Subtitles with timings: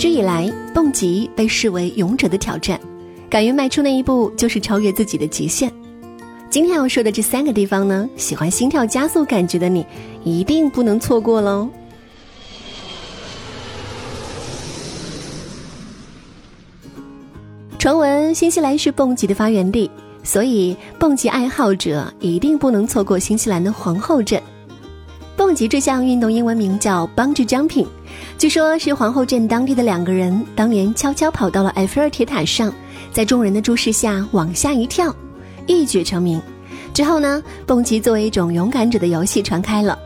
[0.00, 2.80] 一直以来，蹦极被视为勇者的挑战，
[3.28, 5.70] 敢于迈出那一步就是超越自己的极限。
[6.48, 9.84] 今天要说的这三个地方呢，喜欢心跳加速感觉的你，
[10.24, 11.68] 一定不能错过喽。
[17.78, 19.90] 传闻新西兰是蹦极的发源地，
[20.22, 24.42] 所以蹦极爱好者一定不能错过新西兰的皇后镇。
[25.36, 27.86] 蹦极这项运动英文名叫 Bungee Jumping，
[28.38, 32.72] 据说是皇后镇当地的两个人当年悄悄跑到了埃菲尔铁塔上，
[33.12, 35.14] 在众人的注视下往下一跳，
[35.66, 36.40] 一举成名。
[36.92, 39.98] 之后呢，蹦极作为一种勇敢者的游戏传开了。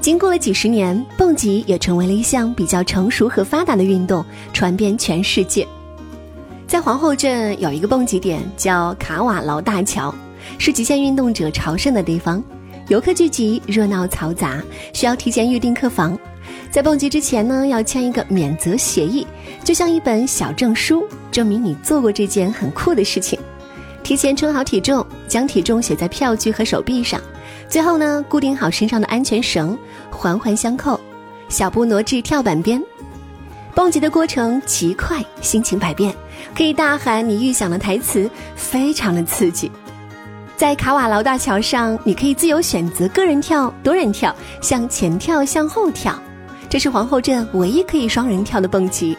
[0.00, 5.66] 经过了几十年，蹦极也成为了一项比较成熟和发达的运动，传遍全世界。
[6.66, 10.14] 在皇后镇有一个蹦极点叫卡瓦劳大桥，
[10.58, 12.42] 是极限运动者朝圣的地方。
[12.88, 16.16] 游客聚集，热闹嘈杂，需要提前预订客房。
[16.76, 19.26] 在蹦极之前呢，要签一个免责协议，
[19.64, 23.40] 就像一本小证书，证明你做过这件很酷的事情。
[24.02, 27.18] 提前称好体重，将体重写在票据和手臂上，
[27.66, 29.74] 最后呢，固定好身上的安全绳，
[30.10, 31.00] 环环相扣，
[31.48, 32.82] 小步挪至跳板边。
[33.74, 36.14] 蹦极的过程极快，心情百变，
[36.54, 39.72] 可以大喊你预想的台词，非常的刺激。
[40.58, 46.14] 在卡瓦劳大桥上，你可以自由选择个人跳、多人跳、向前跳、向后跳。
[46.68, 49.16] 这是皇后镇唯一可以双人跳的蹦极。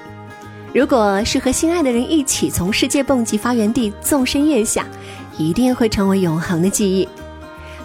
[0.74, 4.85] 如果是和心爱的人一起从世界蹦极发源地纵身跃下，
[5.38, 7.07] 一定会成为永恒的记忆。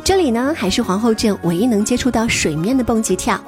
[0.05, 3.41] 这里呢，还是皇后镇唯一能接触到水面的蹦极跳。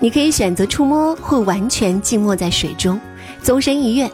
[0.00, 3.00] 你可以选择触摸或完全浸没在水中，
[3.40, 4.10] 纵身一跃。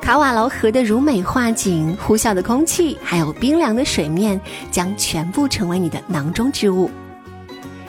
[0.00, 4.40] 卡瓦劳河的如美画景、呼啸的空气，还有冰凉的水面，
[4.70, 6.88] 将全部成为你的囊中之物。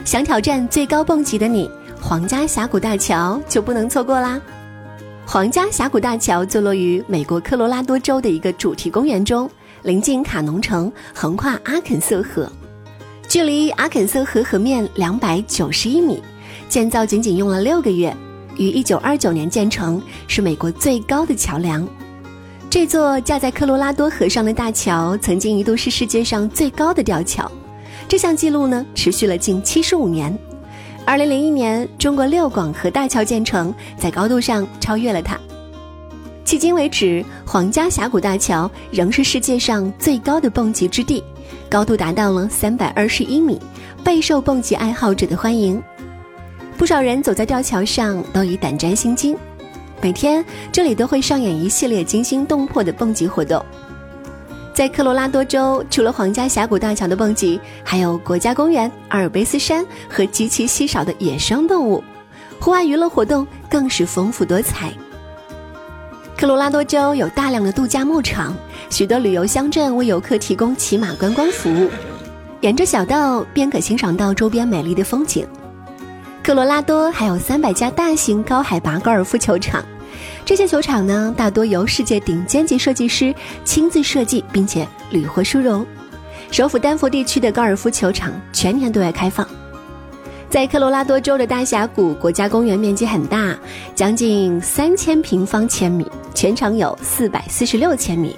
[0.05, 1.69] 想挑战最高蹦极的你，
[2.01, 4.41] 皇家峡谷大桥就不能错过啦！
[5.25, 9.49] 皇家峡谷大桥坐落于美国科罗拉多州的一个主题公园中，
[9.83, 12.49] 临近卡农城，横跨阿肯色河，
[13.27, 16.23] 距离阿肯色河河面两百九十一米，
[16.67, 18.15] 建造仅仅用了六个月，
[18.57, 21.87] 于一九二九年建成，是美国最高的桥梁。
[22.69, 27.51] 这座架在科罗拉多河上的大桥，曾经一度是世界上最高的吊桥。
[28.07, 30.35] 这项记录呢，持续了近七十五年。
[31.09, 35.39] 二零零一年，中国六广河大桥建成，在高度上超越了它。
[36.45, 41.23] 迄今为止，皇家峡谷大桥仍是世界上最高的蹦极之地，
[41.67, 43.59] 高度达到了三百二十一米，
[44.03, 45.81] 备受蹦极爱好者的欢迎。
[46.77, 49.35] 不少人走在吊桥上，都已胆战心惊。
[50.03, 53.65] 每天这里都会上演一系列惊心动魄的蹦极活动。
[54.79, 62.01] 在科罗拉多州，除了皇家峡谷大桥的蹦极，还有国家公园、阿尔卑斯山和极其稀少的野生动物，
[62.61, 64.89] 户外娱乐活动更是丰富多彩。
[66.37, 68.55] 科罗拉多州有大量的度假牧场，
[68.89, 71.89] 许多旅游乡镇为游客提供骑马观光服务，
[72.61, 75.45] 沿着小道便可欣赏到周边美丽的风景。
[76.41, 79.83] 科罗拉多还有三百家大型高海拔高尔夫球场，
[80.45, 83.33] 这些球场呢大多由世界顶尖级设计师
[83.63, 85.85] 亲自设计，并且屡获殊荣。
[86.51, 89.47] 首府丹佛地区的高尔夫球场全年对外开放。
[90.49, 93.55] 在科罗拉多州的大峡谷国家公园面积很大，
[93.93, 98.35] 将近三千平方千米，全长有四百四十六千米。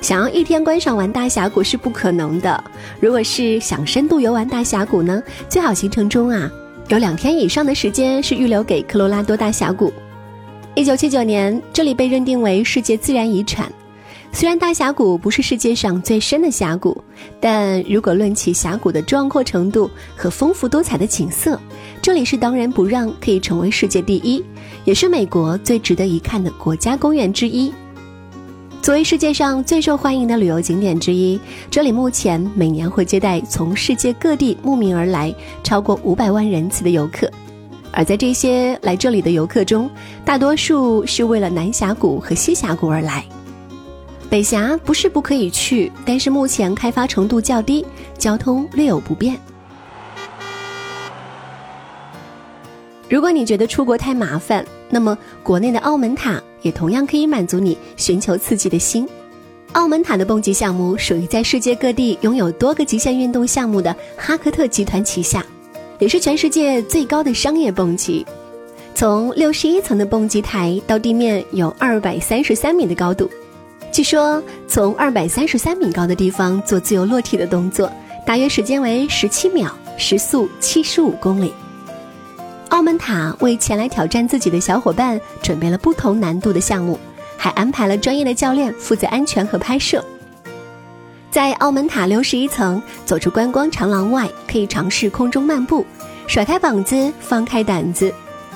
[0.00, 2.64] 想要一天观赏完大峡谷是不可能的。
[2.98, 6.50] 如果是想深度游玩大峡谷呢，最好行程中啊。
[6.88, 9.92] 有两天以上的时间是预留给科罗拉多大峡谷。
[10.78, 13.68] 一九七九年，这里被认定为世界自然遗产。
[14.30, 17.02] 虽然大峡谷不是世界上最深的峡谷，
[17.40, 21.60] 但如果论起峡谷的壮阔程度和丰富多彩的景色，
[22.00, 24.40] 这里是当仁不让，可以成为世界第一，
[24.84, 27.74] 也是美国最值得一看的国家公园之一。
[28.80, 35.34] 作为世界上最受欢迎的旅游景点之一，这里目前每年会接待从世界各地慕名而来
[35.64, 37.28] 超过五百万人次的游客。
[37.98, 39.90] 而在这些来这里的游客中，
[40.24, 43.24] 大多数是为了南峡谷和西峡谷而来。
[44.30, 47.84] 北峡不是不可以去，但是目前开发程度较低，
[48.16, 49.36] 交通略有不便。
[53.08, 59.08] 如果你觉得出国太麻烦，那么国内的澳门塔也同样可以满足你寻求刺激的心。
[59.72, 65.44] 澳门塔的蹦极项目属于在世界各地拥有多个极限运动项目的哈克特集团旗下，
[65.98, 68.24] 也是全世界最高的商业蹦极。
[68.94, 73.30] 从六十一层的蹦极台到地面有二百三十三米的高度。
[73.92, 77.90] 据说，从二百三十三米高的地方做自由落体的动作，
[78.26, 81.52] 大约时间为十七秒，时速七十五公里。
[82.68, 86.98] 澳门塔为前来挑战自己的小伙伴准备了不同难度的项目，
[87.36, 90.04] 还安排了专业的教练负责安全和拍摄。
[91.30, 95.84] 在澳门塔六十一层走出观光长廊外，可以尝试空中漫步，
[96.26, 98.12] 甩开膀子，放开胆子，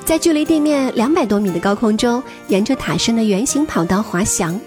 [0.06, 4.58] 在距离地面两百多米的高空中，沿着塔身的圆形跑道滑翔。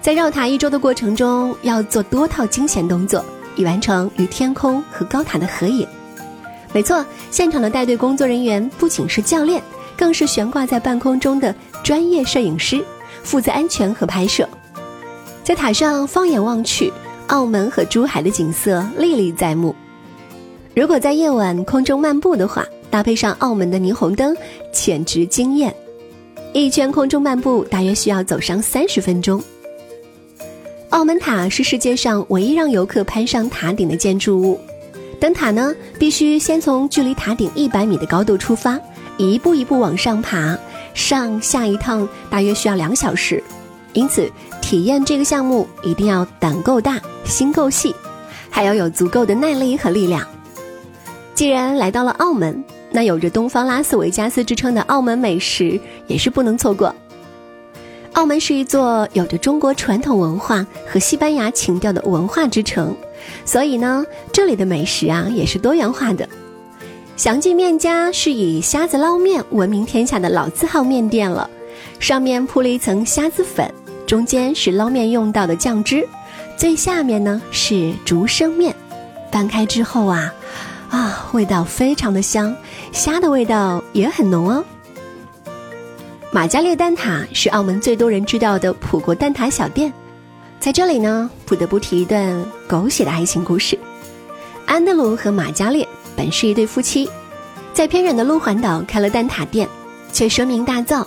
[0.00, 3.22] 在绕塔一周的过程中，要做多套惊险动作，
[3.54, 5.86] 以完成与天空和高塔的合影。
[6.72, 9.62] 没错，现场的带队工作人员不仅是教练，
[9.96, 12.82] 更是悬挂在半空中的专业摄影师，
[13.22, 14.48] 负责安全和拍摄。
[15.44, 16.92] 在塔上放眼望去，
[17.28, 19.74] 澳门和珠海的景色历历在目。
[20.74, 24.36] 如果在夜晚空中漫步的话，搭配上澳门的霓虹灯，
[24.72, 25.74] 简直惊艳。
[26.52, 29.42] 一圈空中漫步大约需要走上三十分钟。
[30.90, 34.58] 澳门塔是世界上唯一让游客攀上塔顶的建筑物。
[35.18, 38.78] 登塔呢，必须先从距离塔顶一百米的高度出发，
[39.16, 40.56] 一步一步往上爬，
[40.94, 43.42] 上下一趟大约需要两小时。
[43.96, 47.94] 因此，体验这个项目一定要胆够大、心够细，
[48.50, 50.22] 还要有足够的耐力和力量。
[51.34, 56.94] 既然来到了澳门，那有着“东方拉斯维加斯”之称的澳门美食也是不能错过。
[58.12, 62.94] 澳门是一座有着中国传统文化和西班牙情调的文化之城，
[63.46, 66.28] 所以呢，这里的美食啊也是多元化的。
[67.16, 71.48] 祥记面家是以虾子捞面闻名天下的老字号面店了，
[71.98, 73.70] 上面铺了一层虾子粉，
[74.06, 76.08] 中间是捞面用到的酱汁，
[76.56, 78.74] 最下面呢是竹升面，
[79.32, 80.32] 翻开之后啊，
[80.88, 82.56] 啊，味道非常的香，
[82.92, 84.64] 虾的味道也很浓哦。
[86.30, 89.92] 马加列蛋挞是澳门最多人知道的葡国蛋挞小店，
[90.60, 93.78] 在这里呢，不得不提一段狗血的爱情故事。
[94.66, 95.86] 安德鲁和马加列
[96.16, 97.08] 本是一对夫妻，
[97.72, 99.68] 在偏远的鹿环岛开了蛋挞店，
[100.12, 101.04] 却声名大噪。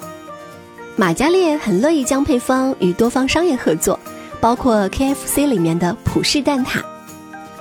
[1.00, 3.98] 马加列很乐意将配方与多方商业合作，
[4.42, 6.82] 包括 KFC 里面的葡式蛋挞，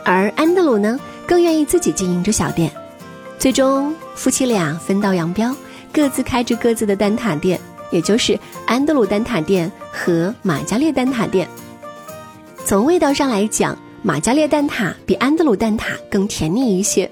[0.05, 2.69] 而安德鲁呢，更愿意自己经营着小店。
[3.39, 5.55] 最终，夫妻俩分道扬镳。
[5.93, 7.61] 各自开着各自的蛋挞店，
[7.93, 8.37] 也就是
[8.67, 11.49] 安德鲁蛋挞店和马加列蛋挞店。
[12.65, 17.09] 从味道上来讲，马加列蛋挞比安德鲁蛋挞更甜腻一些。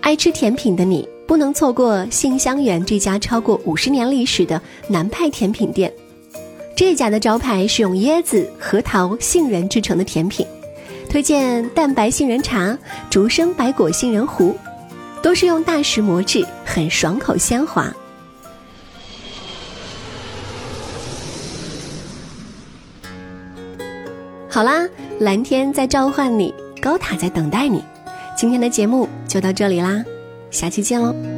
[0.00, 5.92] 爱吃甜品的你不能错过杏香园这家超过五十年历史的南派甜品店。
[6.76, 10.46] 这家的招牌是用椰子、核桃、杏仁制成的甜品，
[11.08, 12.76] 推荐蛋白杏仁茶、
[13.08, 14.56] 竹升白果杏仁糊。
[15.22, 17.90] 都是用大石磨制，很爽口鲜滑。
[24.50, 24.86] 好啦，
[25.20, 27.82] 蓝天在召唤你，高塔在等待你。
[28.36, 30.04] 今天的节目就到这里啦，
[30.54, 31.33] 下期见喽。